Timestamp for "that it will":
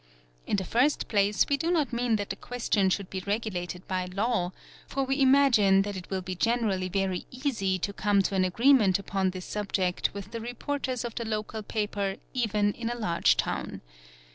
5.83-6.23